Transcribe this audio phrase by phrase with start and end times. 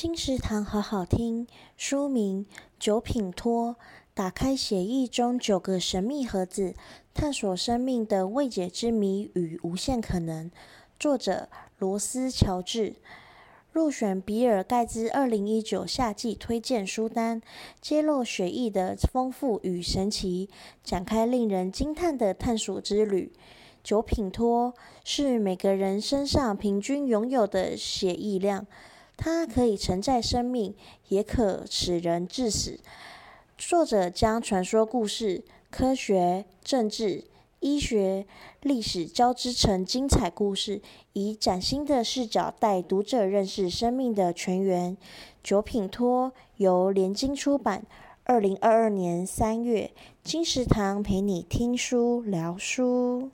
[0.00, 1.44] 金石堂好好听，
[1.76, 2.46] 书名
[2.78, 3.70] 《九品托》，
[4.14, 6.74] 打开血液中九个神秘盒子，
[7.12, 10.52] 探索生命的未解之谜与无限可能。
[11.00, 11.48] 作者
[11.78, 12.94] 罗斯乔治，
[13.72, 17.42] 入选比尔盖茨二零一九夏季推荐书单，
[17.80, 20.48] 揭露血液的丰富与神奇，
[20.84, 23.32] 展开令人惊叹的探索之旅。
[23.82, 28.64] 九品托是每个人身上平均拥有的血液量。
[29.18, 30.74] 它可以承载生命，
[31.08, 32.78] 也可使人致死。
[33.58, 37.24] 作者将传说故事、科学、政治、
[37.58, 38.24] 医学、
[38.62, 40.80] 历史交织成精彩故事，
[41.14, 44.96] 以崭新的视角带读者认识生命的泉源。
[45.42, 47.84] 九品托由联经出版，
[48.22, 49.90] 二零二二年三月。
[50.22, 53.30] 金石堂陪你听书聊书。